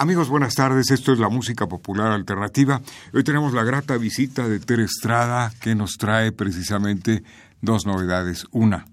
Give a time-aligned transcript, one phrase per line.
[0.00, 0.92] Amigos, buenas tardes.
[0.92, 2.80] Esto es la música popular alternativa.
[3.12, 7.24] Hoy tenemos la grata visita de Tere Estrada que nos trae precisamente
[7.62, 8.46] dos novedades.
[8.52, 8.86] Una,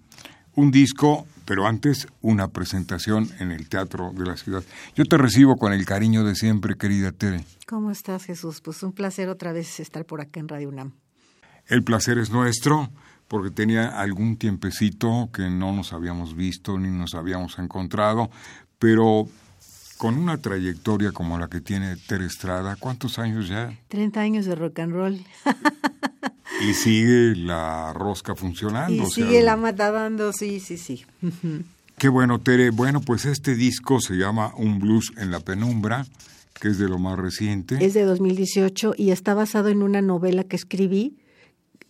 [0.55, 4.63] un disco, pero antes una presentación en el Teatro de la Ciudad.
[4.95, 7.45] Yo te recibo con el cariño de siempre, querida Tere.
[7.67, 8.61] ¿Cómo estás, Jesús?
[8.61, 10.93] Pues un placer otra vez estar por acá en Radio UNAM.
[11.67, 12.89] El placer es nuestro
[13.27, 18.31] porque tenía algún tiempecito que no nos habíamos visto ni nos habíamos encontrado,
[18.79, 19.29] pero
[19.97, 23.77] con una trayectoria como la que tiene Tere Estrada, ¿cuántos años ya?
[23.87, 25.19] 30 años de rock and roll.
[26.61, 29.03] y sigue la rosca funcionando.
[29.03, 31.05] Y sigue la mata dando, sí, sí, sí.
[31.97, 32.71] Qué bueno, Tere.
[32.71, 36.05] Bueno, pues este disco se llama Un blues en la penumbra,
[36.59, 37.83] que es de lo más reciente.
[37.83, 41.17] Es de 2018 y está basado en una novela que escribí,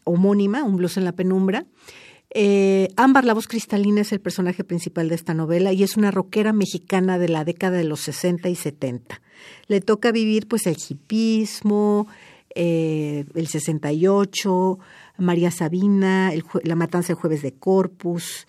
[0.03, 1.65] homónima, Un blues en la penumbra.
[2.37, 6.11] Eh, Ámbar, la voz cristalina, es el personaje principal de esta novela y es una
[6.11, 9.21] rockera mexicana de la década de los 60 y 70.
[9.67, 12.07] Le toca vivir pues el hipismo,
[12.53, 14.79] eh, el 68,
[15.17, 18.47] María Sabina, la matanza el jueves de Corpus,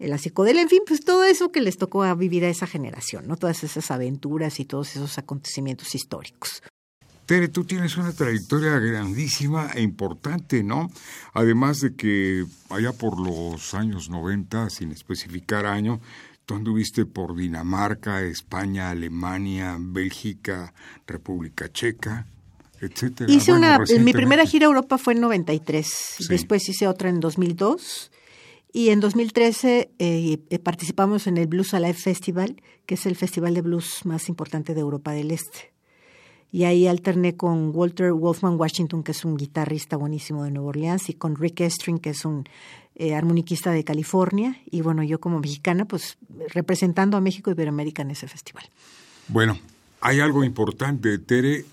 [0.00, 3.28] la psicodelia, en fin, pues todo eso que les tocó a vivir a esa generación,
[3.28, 3.36] ¿no?
[3.36, 6.60] Todas esas aventuras y todos esos acontecimientos históricos.
[7.28, 10.90] Tere, tú tienes una trayectoria grandísima e importante, ¿no?
[11.34, 16.00] Además de que allá por los años 90, sin especificar año,
[16.46, 20.72] tú anduviste por Dinamarca, España, Alemania, Bélgica,
[21.06, 22.24] República Checa,
[22.80, 23.30] etcétera.
[23.30, 28.10] Hice una, mi primera gira a Europa fue en 93, después hice otra en 2002
[28.72, 33.52] y en 2013 eh, eh, participamos en el Blues Alive Festival, que es el festival
[33.52, 35.76] de blues más importante de Europa del Este
[36.50, 41.10] y ahí alterné con Walter Wolfman Washington, que es un guitarrista buenísimo de Nueva Orleans,
[41.10, 42.44] y con Rick Estring, que es un
[42.96, 46.16] eh, armoniquista de California, y bueno, yo como mexicana, pues
[46.48, 48.64] representando a México y Iberoamérica en ese festival.
[49.28, 49.58] Bueno,
[50.00, 51.18] hay algo importante.
[51.18, 51.64] Tere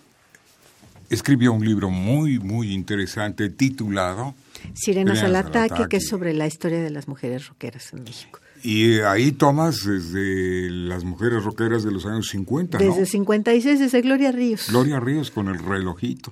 [1.10, 4.36] escribió un libro muy, muy interesante titulado
[4.74, 8.40] Sirenas, al, ataque, que es sobre la historia de las mujeres rockeras en México.
[8.68, 12.84] Y ahí tomas desde las mujeres rockeras de los años 50, ¿no?
[12.84, 14.70] Desde 56, desde Gloria Ríos.
[14.70, 16.32] Gloria Ríos con el relojito.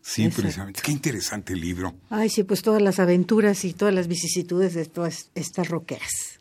[0.00, 0.80] sí, precisamente.
[0.82, 1.94] Qué interesante libro.
[2.10, 6.40] Ay, sí, pues todas las aventuras y todas las vicisitudes de todas estas rockeras.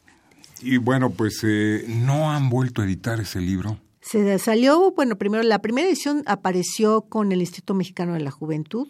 [0.64, 3.80] Y bueno, pues eh, no han vuelto a editar ese libro.
[4.02, 8.88] Se salió, bueno, primero la primera edición apareció con el Instituto Mexicano de la Juventud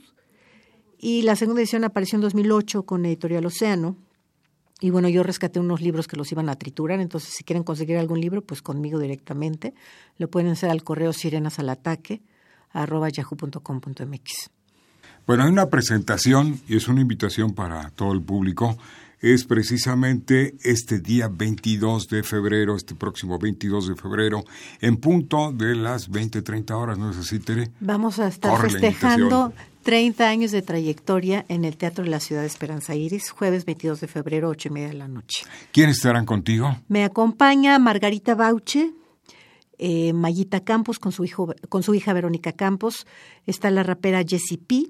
[0.97, 3.97] y la segunda edición apareció en 2008 con Editorial Océano
[4.79, 7.97] y bueno, yo rescaté unos libros que los iban a triturar, entonces si quieren conseguir
[7.97, 9.73] algún libro, pues conmigo directamente.
[10.17, 12.21] Lo pueden hacer al correo sirenasalataque
[12.71, 14.51] arroba yahoo.com.mx.
[15.25, 18.77] Bueno, hay una presentación y es una invitación para todo el público.
[19.19, 24.43] Es precisamente este día 22 de febrero, este próximo 22 de febrero,
[24.79, 27.71] en punto de las 20, 30 horas, ¿no es así, Tere?
[27.79, 29.53] Vamos a estar festejando
[29.87, 34.01] 30 años de trayectoria en el Teatro de la Ciudad de Esperanza Iris, jueves 22
[34.01, 35.45] de febrero, 8 y media de la noche.
[35.71, 36.75] ¿Quiénes estarán contigo?
[36.89, 38.91] Me acompaña Margarita Bauche,
[39.77, 43.07] eh, Mayita Campos con su, hijo, con su hija Verónica Campos,
[43.45, 44.87] está la rapera Jessie P.,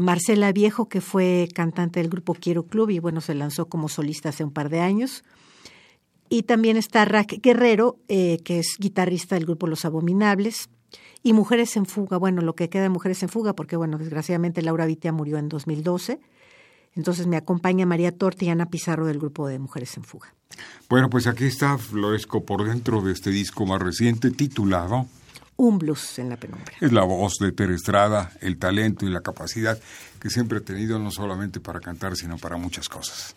[0.00, 4.30] Marcela Viejo, que fue cantante del grupo Quiero Club y bueno, se lanzó como solista
[4.30, 5.22] hace un par de años.
[6.28, 10.68] Y también está Rack Guerrero, eh, que es guitarrista del grupo Los Abominables
[11.22, 14.62] y Mujeres en Fuga, bueno, lo que queda de Mujeres en Fuga, porque bueno, desgraciadamente
[14.62, 16.20] Laura Vitia murió en 2012.
[16.96, 20.34] Entonces me acompaña María Torti y Ana Pizarro del grupo de Mujeres en Fuga.
[20.88, 25.06] Bueno, pues aquí está Floresco por dentro de este disco más reciente titulado
[25.56, 26.74] Un blues en la penumbra.
[26.80, 29.78] Es la voz de Tere Estrada, el talento y la capacidad
[30.18, 33.36] que siempre ha tenido no solamente para cantar, sino para muchas cosas.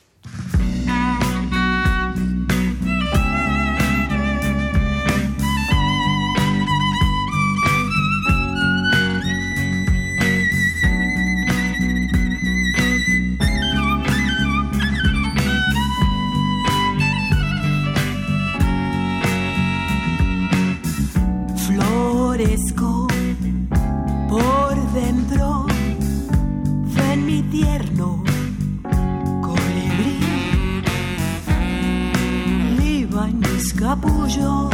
[33.83, 34.69] Capullos,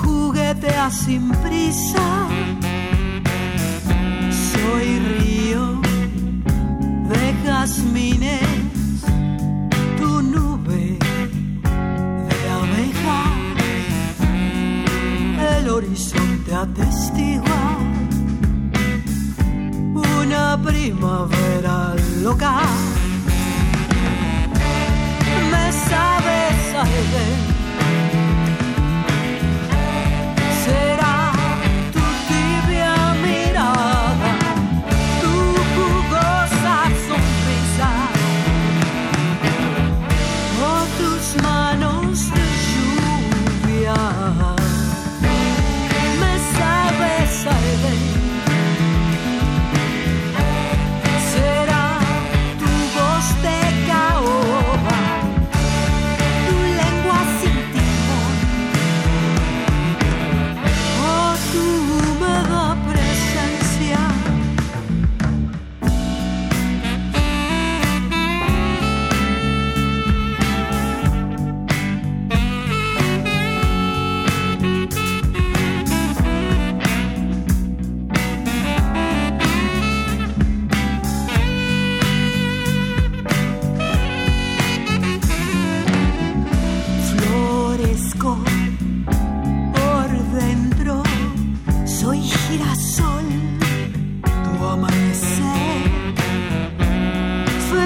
[0.00, 2.08] juguetea sin prisa,
[4.52, 4.86] soy
[5.18, 5.80] río
[7.10, 9.02] de jazmines,
[9.98, 10.98] tu nube
[12.28, 13.32] de abejas,
[15.58, 17.62] el horizonte atestigua
[19.94, 22.91] una primavera loca.
[25.92, 27.51] Me sabes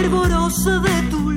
[0.07, 1.36] fervoroso de tu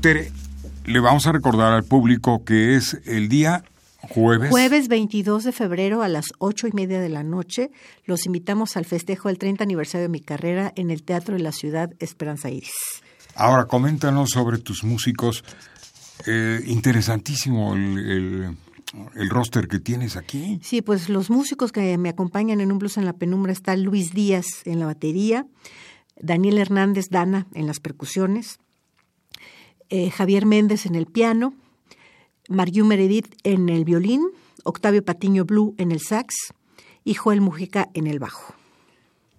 [0.00, 0.32] Tere,
[0.86, 3.64] le vamos a recordar al público que es el día
[4.00, 4.50] jueves.
[4.50, 7.70] Jueves 22 de febrero a las ocho y media de la noche.
[8.06, 11.52] Los invitamos al festejo del 30 aniversario de mi carrera en el Teatro de la
[11.52, 12.72] Ciudad Esperanza Iris.
[13.34, 15.44] Ahora, coméntanos sobre tus músicos.
[16.26, 18.56] Eh, interesantísimo el, el-
[19.14, 20.58] el roster que tienes aquí.
[20.64, 24.12] Sí, pues los músicos que me acompañan en Un Blues en la Penumbra está Luis
[24.14, 25.46] Díaz en la batería,
[26.20, 28.58] Daniel Hernández Dana en las percusiones,
[29.90, 31.54] eh, Javier Méndez en el piano,
[32.48, 34.22] Mariú Meredith en el violín,
[34.64, 36.54] Octavio Patiño Blue en el sax
[37.04, 38.54] y Joel Mujica en el bajo.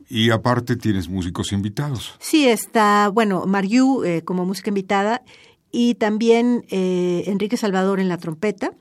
[0.09, 2.15] Y aparte tienes músicos invitados.
[2.19, 5.23] Sí, está, bueno, Mariú eh, como música invitada
[5.71, 8.73] y también eh, Enrique Salvador en la trompeta.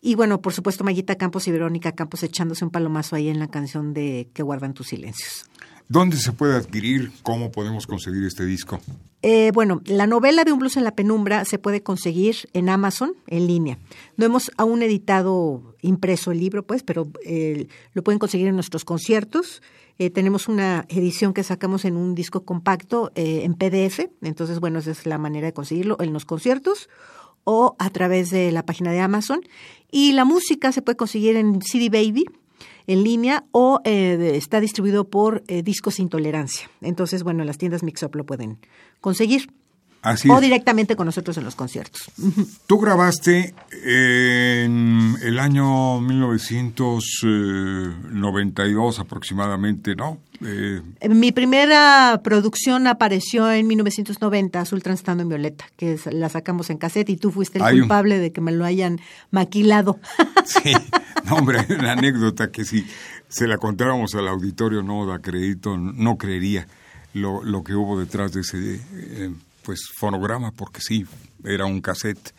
[0.00, 3.48] Y bueno, por supuesto, Mayita Campos y Verónica Campos echándose un palomazo ahí en la
[3.48, 5.46] canción de Que guardan tus silencios.
[5.88, 7.12] ¿Dónde se puede adquirir?
[7.22, 8.80] ¿Cómo podemos conseguir este disco?
[9.22, 13.14] Eh, bueno, la novela de Un blues en la penumbra se puede conseguir en Amazon
[13.28, 13.78] en línea.
[14.16, 18.84] No hemos aún editado impreso el libro, pues, pero eh, lo pueden conseguir en nuestros
[18.84, 19.62] conciertos.
[19.98, 24.08] Eh, tenemos una edición que sacamos en un disco compacto eh, en PDF.
[24.22, 26.88] Entonces, bueno, esa es la manera de conseguirlo en los conciertos
[27.44, 29.40] o a través de la página de Amazon.
[29.90, 32.24] Y la música se puede conseguir en CD Baby
[32.86, 36.70] en línea o eh, está distribuido por eh, Discos Intolerancia.
[36.80, 38.58] Entonces, bueno, las tiendas Mixup lo pueden
[39.00, 39.52] conseguir.
[40.02, 40.40] Así o es.
[40.40, 42.10] directamente con nosotros en los conciertos.
[42.66, 43.54] Tú grabaste
[43.84, 50.18] en el año 1992 aproximadamente, ¿no?
[50.44, 56.68] Eh, Mi primera producción apareció en 1990, Azul Transitando en Violeta, que es- la sacamos
[56.70, 58.98] en cassette y tú fuiste el Hay un- culpable de que me lo hayan
[59.30, 60.00] maquilado.
[60.44, 60.72] sí,
[61.26, 62.84] no, hombre, una anécdota que si
[63.28, 66.66] se la contáramos al auditorio no da crédito, no creería
[67.14, 69.30] lo, lo que hubo detrás de ese eh,
[69.62, 71.06] pues fonograma, porque sí,
[71.44, 72.34] era un cassette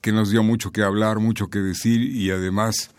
[0.00, 2.90] que nos dio mucho que hablar, mucho que decir y además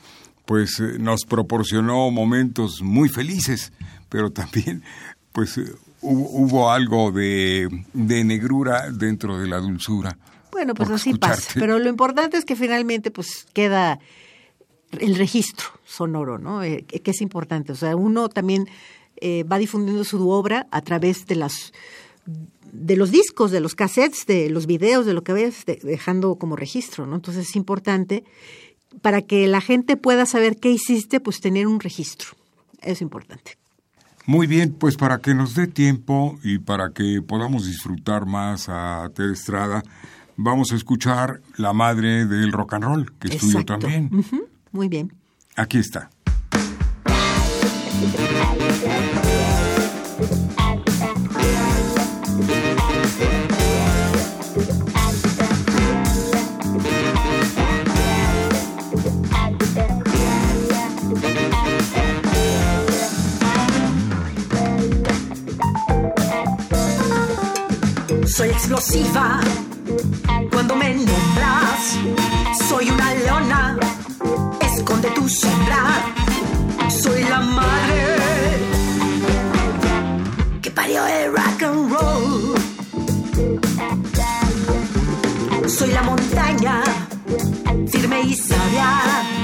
[0.46, 3.72] pues eh, nos proporcionó momentos muy felices,
[4.10, 4.84] pero también
[5.32, 10.18] pues eh, hubo, hubo algo de, de negrura dentro de la dulzura.
[10.52, 11.52] Bueno, pues así pasa.
[11.54, 14.00] Pero lo importante es que finalmente pues queda
[15.00, 16.64] el registro sonoro, ¿no?
[16.64, 17.72] Eh, que que es importante.
[17.72, 18.68] O sea, uno también
[19.18, 21.74] eh, va difundiendo su obra a través de las
[22.72, 26.36] de los discos, de los cassettes, de los videos, de lo que vayas de- dejando
[26.36, 27.16] como registro, ¿no?
[27.16, 28.24] Entonces es importante
[29.02, 32.30] para que la gente pueda saber qué hiciste, pues tener un registro.
[32.82, 33.58] Es importante.
[34.26, 39.10] Muy bien, pues para que nos dé tiempo y para que podamos disfrutar más a
[39.16, 39.82] Ted Estrada,
[40.38, 44.10] vamos a escuchar La Madre del Rock and Roll, que es tuyo también.
[44.72, 45.12] Muy bien.
[45.56, 46.10] Aquí está.
[68.30, 69.40] Soy explosiva
[70.52, 71.98] cuando me nombras.
[72.68, 73.78] Soy una leona,
[74.62, 76.06] esconde tu sombra.
[76.90, 78.18] Soy la madre
[80.62, 82.56] que parió el rock and roll.
[85.68, 86.84] Soy la montaña,
[87.88, 89.39] firme y sabia.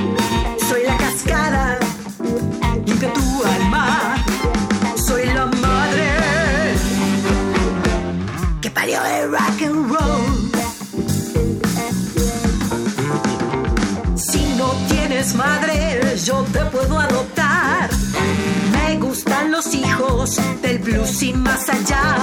[20.26, 22.18] Del blues y más allá.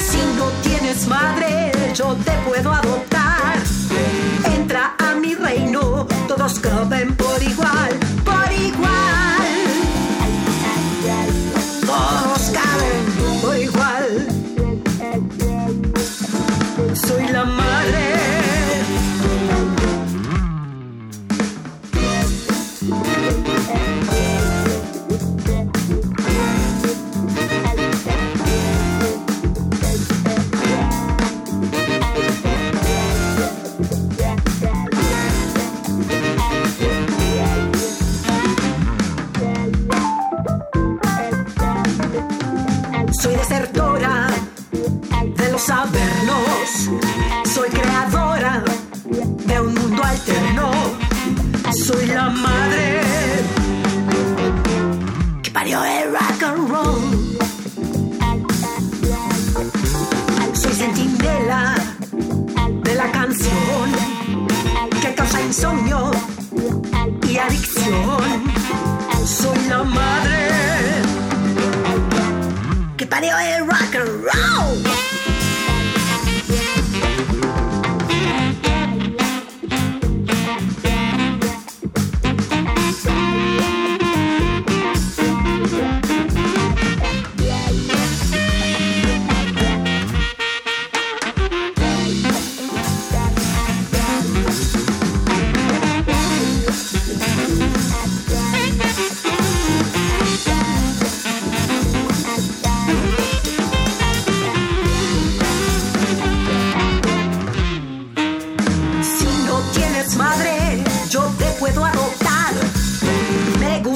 [0.00, 3.54] Si no tienes madre, yo te puedo adoptar.
[4.56, 6.97] Entra a mi reino, todos caben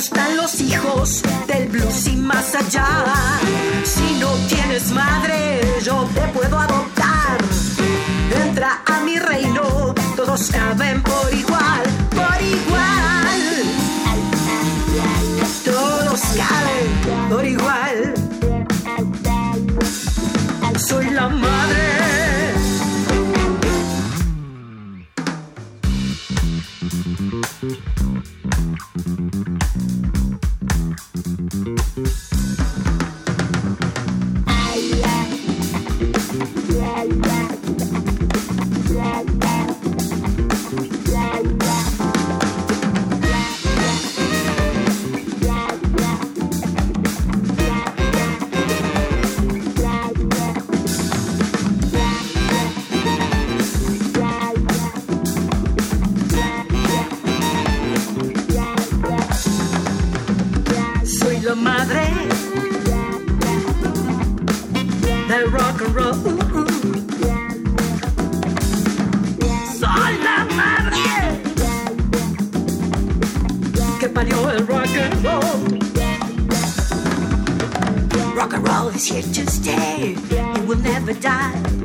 [0.02, 3.04] gustan los hijos del blues y más allá.
[4.48, 7.38] tienes madre, yo te puedo adoptar.
[8.44, 11.91] Entra a mi reino, todos caben por igual.
[79.02, 80.14] Is here to stay.
[80.30, 81.81] It will never die.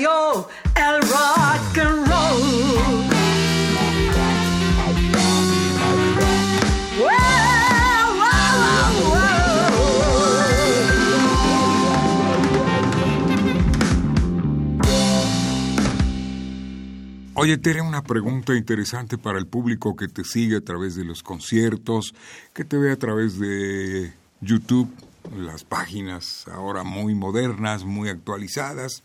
[0.00, 3.08] El rock and roll.
[17.34, 22.14] Oye, una pregunta interesante para el público que te sigue a través de los conciertos,
[22.52, 24.92] que te ve a través de YouTube,
[25.36, 29.02] las páginas ahora muy modernas, muy actualizadas.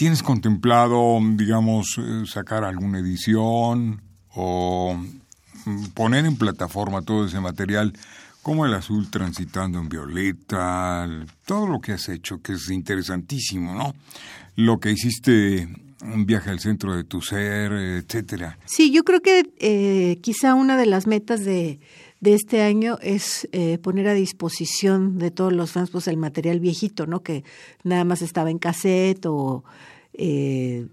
[0.00, 4.00] ¿Tienes contemplado, digamos, eh, sacar alguna edición
[4.34, 4.98] o
[5.66, 7.92] mm, poner en plataforma todo ese material
[8.40, 11.06] como el azul transitando en violeta,
[11.44, 13.94] todo lo que has hecho, que es interesantísimo, ¿no?
[14.56, 15.68] Lo que hiciste,
[16.00, 18.58] un viaje al centro de tu ser, etcétera.
[18.64, 21.78] Sí, yo creo que eh, quizá una de las metas de,
[22.20, 26.60] de este año es eh, poner a disposición de todos los fans pues, el material
[26.60, 27.22] viejito, ¿no?
[27.22, 27.44] Que
[27.82, 29.64] nada más estaba en cassette o...
[30.12, 30.86] eh,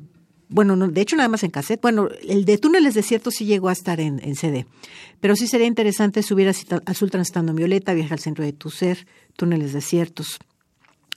[0.50, 1.82] bueno, no, de hecho nada más en cassette.
[1.82, 4.66] Bueno, el de Túneles Desiertos sí llegó a estar en, en CD.
[5.20, 6.54] Pero sí sería interesante subir a
[6.86, 10.40] Azul Transitando Violeta, Viaje al Centro de tu Ser, Túneles Desiertos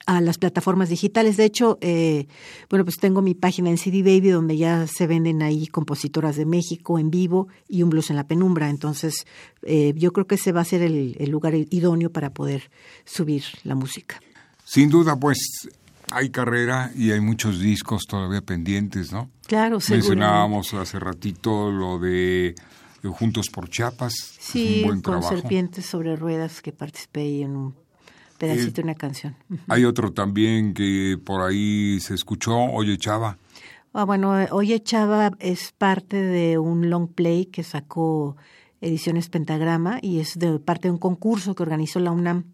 [0.07, 1.37] a las plataformas digitales.
[1.37, 2.27] De hecho, eh,
[2.69, 6.47] bueno, pues tengo mi página en CD Baby donde ya se venden ahí compositoras de
[6.47, 8.71] México en vivo y un blues en la penumbra.
[8.71, 9.27] Entonces,
[9.63, 12.71] eh, yo creo que ese va a ser el, el lugar idóneo para poder
[13.05, 14.21] subir la música.
[14.65, 15.39] Sin duda, pues
[16.11, 19.31] hay carrera y hay muchos discos todavía pendientes, ¿no?
[19.47, 20.09] Claro, seguro.
[20.09, 22.55] Mencionábamos hace ratito lo de
[23.03, 24.13] de Juntos por Chiapas.
[24.13, 25.37] es Sí, un buen con trabajo.
[25.37, 27.75] Serpientes sobre Ruedas que participé en un
[28.41, 29.37] pedacito de una canción.
[29.69, 33.37] Hay otro también que por ahí se escuchó, Oye Chava.
[33.93, 38.37] Ah, bueno, eh, Oye Chava es parte de un long play que sacó
[38.81, 42.45] Ediciones Pentagrama y es de parte de un concurso que organizó la UNAM,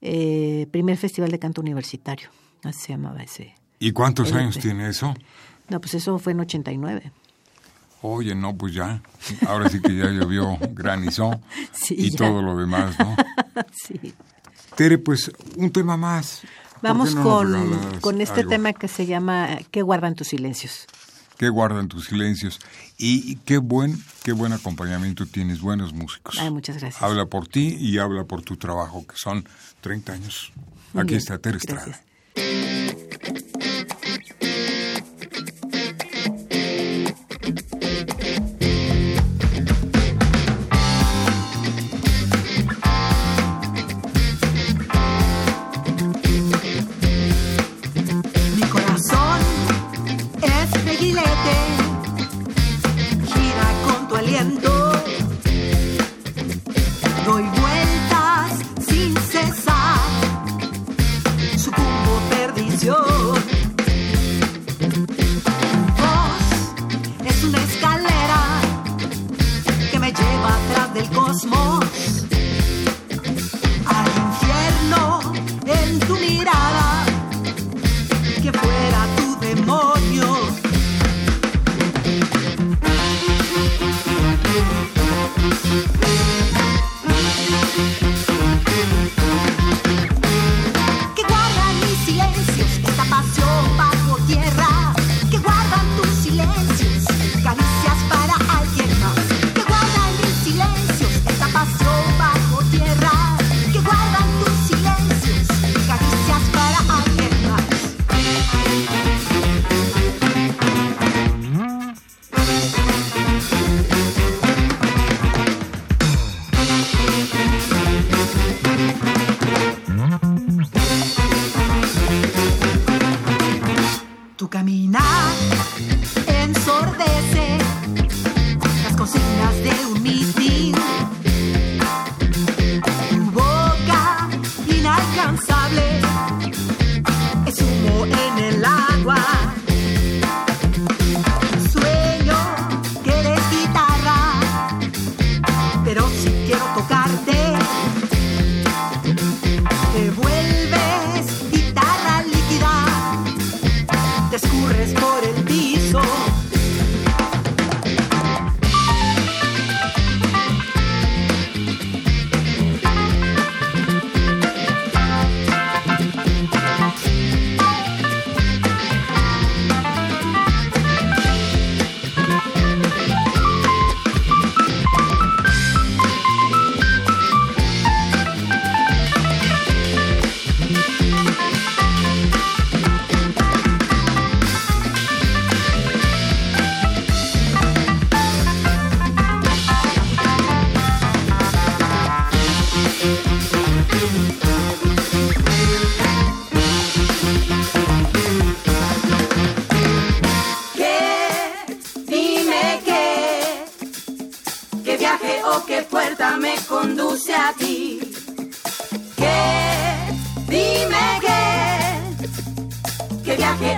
[0.00, 2.28] eh, primer festival de canto universitario.
[2.62, 3.54] Así se llamaba ese.
[3.80, 5.14] ¿Y cuántos años tiene eso?
[5.68, 7.12] No, pues eso fue en 89.
[8.02, 9.02] Oye, no, pues ya.
[9.48, 11.40] Ahora sí que ya llovió, granizó
[11.72, 12.18] Sí, y ya.
[12.18, 13.16] todo lo demás, ¿no?
[13.72, 14.14] sí.
[14.78, 16.42] Tere, pues un tema más.
[16.74, 18.50] ¿Por Vamos no con, con este algo?
[18.50, 20.86] tema que se llama ¿Qué guardan tus silencios?
[21.36, 22.60] ¿Qué guardan tus silencios?
[22.96, 26.38] Y, y qué buen, qué buen acompañamiento tienes, buenos músicos.
[26.38, 27.02] Ay, muchas gracias.
[27.02, 29.48] Habla por ti y habla por tu trabajo, que son
[29.80, 30.52] 30 años.
[30.94, 32.00] Aquí bien, está Tere Estrada.
[32.36, 33.44] gracias.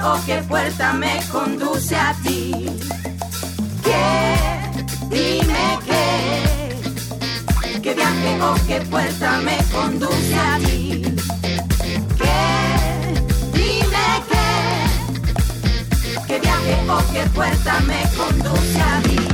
[0.02, 2.66] O qué puerta me conduce a ti?
[3.82, 4.70] ¿Qué?
[5.08, 7.80] Dime qué.
[7.82, 11.02] ¿Qué viaje o qué puerta me conduce a ti?
[12.18, 12.40] ¿Qué?
[13.52, 14.48] Dime qué.
[16.26, 19.30] ¿Qué viaje o qué puerta me conduce a ti?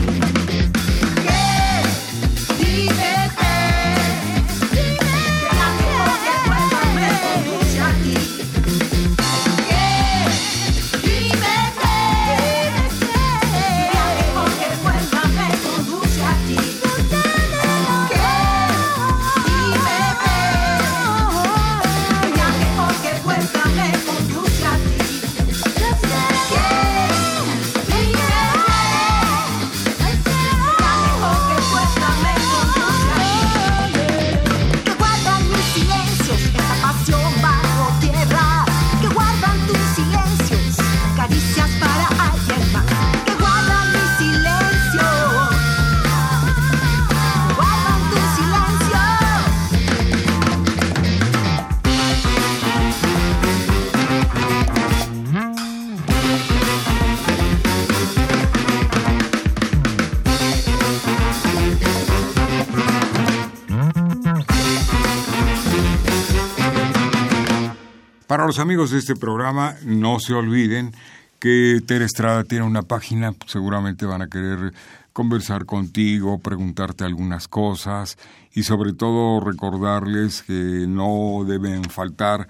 [68.27, 70.93] Para los amigos de este programa, no se olviden
[71.39, 74.73] que Tere Estrada tiene una página, seguramente van a querer
[75.13, 78.19] conversar contigo, preguntarte algunas cosas
[78.53, 82.49] y sobre todo recordarles que no deben faltar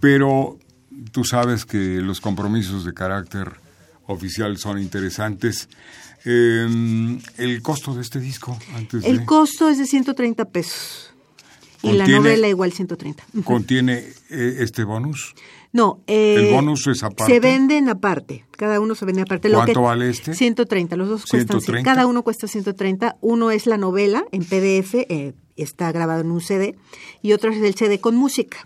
[0.00, 0.58] pero
[1.12, 3.52] tú sabes que los compromisos de carácter
[4.06, 5.68] oficial son interesantes.
[6.24, 11.12] Eh, el costo de este disco, antes El de, costo es de 130 pesos.
[11.82, 13.24] Y la Contiene- novela igual 130.
[13.44, 15.34] contiene eh, este bonus.
[15.76, 17.30] No, eh, El bonus es aparte.
[17.30, 18.46] Se venden aparte.
[18.52, 19.50] Cada uno se vende aparte.
[19.50, 20.32] Lo ¿Cuánto que- vale este?
[20.34, 20.96] 130.
[20.96, 21.60] Los dos cuestan.
[21.60, 21.82] 130.
[21.90, 23.16] Cada uno cuesta 130.
[23.20, 26.76] Uno es la novela en PDF, eh, está grabado en un CD.
[27.20, 28.56] Y otro es el CD con música.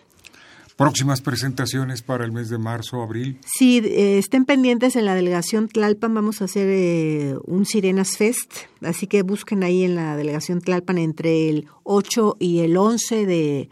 [0.77, 3.38] Próximas presentaciones para el mes de marzo, abril.
[3.44, 8.55] Si eh, estén pendientes en la delegación Tlalpan, vamos a hacer eh, un Sirenas Fest,
[8.83, 13.68] así que busquen ahí en la delegación Tlalpan entre el 8 y el 11 de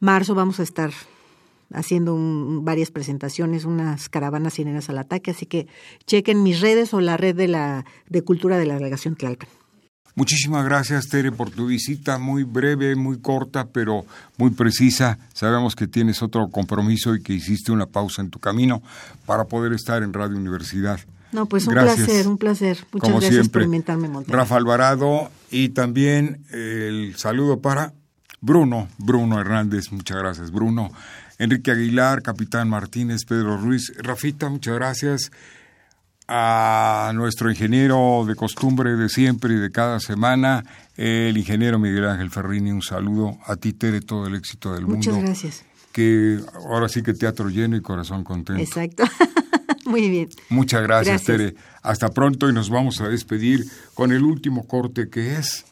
[0.00, 0.90] marzo vamos a estar
[1.72, 5.66] haciendo un- varias presentaciones, unas caravanas sirenas al ataque, así que
[6.06, 9.48] chequen mis redes o la red de la de cultura de la delegación Tlalpan.
[10.14, 14.04] Muchísimas gracias, Tere, por tu visita muy breve, muy corta, pero
[14.36, 15.18] muy precisa.
[15.32, 18.82] Sabemos que tienes otro compromiso y que hiciste una pausa en tu camino
[19.26, 20.98] para poder estar en Radio Universidad.
[21.30, 22.06] No, pues un Gracias.
[22.06, 22.78] placer, un placer.
[22.90, 24.36] Muchas Como gracias siempre, por invitarme en Monterrey.
[24.40, 27.92] Rafa Alvarado y también el saludo para
[28.40, 30.90] Bruno, Bruno Hernández, muchas gracias, Bruno.
[31.38, 33.92] Enrique Aguilar, Capitán Martínez, Pedro Ruiz.
[33.98, 35.30] Rafita, muchas gracias.
[36.30, 40.62] A nuestro ingeniero de costumbre de siempre y de cada semana,
[40.96, 43.38] el ingeniero Miguel Ángel Ferrini, un saludo.
[43.46, 45.26] A ti, Tere, todo el éxito del Muchas mundo.
[45.28, 45.64] gracias.
[45.92, 48.60] Que ahora sí que teatro lleno y corazón contento.
[48.62, 49.04] Exacto.
[49.86, 50.28] Muy bien.
[50.50, 51.38] Muchas gracias, Gracias.
[51.54, 51.54] Tere.
[51.82, 55.64] Hasta pronto y nos vamos a despedir con el último corte que es.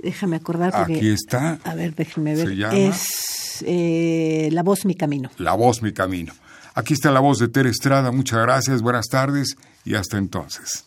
[0.00, 0.96] Déjame acordar porque...
[0.96, 1.58] Aquí está.
[1.64, 2.46] A ver, déjenme ver.
[2.48, 5.30] Se llama- Es eh, La voz, mi camino.
[5.38, 6.32] La voz, mi camino.
[6.74, 8.12] Aquí está la voz de Tere Estrada.
[8.12, 10.86] Muchas gracias, buenas tardes y hasta entonces.